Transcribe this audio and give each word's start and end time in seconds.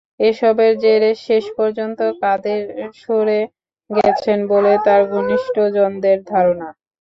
এসবের 0.23 0.73
জেরে 0.83 1.11
শেষ 1.25 1.45
পর্যন্ত 1.57 1.99
কাদের 2.21 2.61
সরে 2.95 3.39
গেছেন 3.89 4.39
বলে 4.51 4.73
তাঁর 4.85 5.01
ঘনিষ্ঠজনদের 5.13 6.17
ধারণা। 6.31 6.67